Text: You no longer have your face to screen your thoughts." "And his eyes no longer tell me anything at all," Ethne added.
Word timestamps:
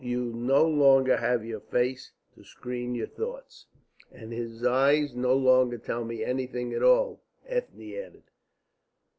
You 0.03 0.33
no 0.33 0.65
longer 0.65 1.15
have 1.17 1.45
your 1.45 1.59
face 1.59 2.11
to 2.33 2.43
screen 2.43 2.95
your 2.95 3.05
thoughts." 3.05 3.67
"And 4.11 4.33
his 4.33 4.65
eyes 4.65 5.13
no 5.13 5.35
longer 5.35 5.77
tell 5.77 6.05
me 6.05 6.23
anything 6.23 6.73
at 6.73 6.81
all," 6.81 7.21
Ethne 7.47 7.93
added. 7.93 8.23